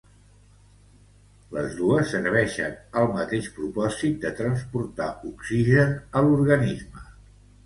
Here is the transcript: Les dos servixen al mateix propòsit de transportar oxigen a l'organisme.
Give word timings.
Les 1.57 1.75
dos 1.81 2.09
servixen 2.13 2.73
al 3.01 3.11
mateix 3.17 3.51
propòsit 3.59 4.17
de 4.25 4.33
transportar 4.41 5.11
oxigen 5.35 5.95
a 6.09 6.25
l'organisme. 6.31 7.07